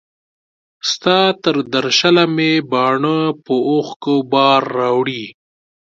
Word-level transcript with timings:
ستا 0.91 1.17
تر 1.43 1.55
درشله 1.73 2.23
مي 2.35 2.51
باڼو 2.71 3.19
په 3.45 3.53
اوښکو 3.69 4.13
بار 4.31 4.61
راوړی 4.77 5.23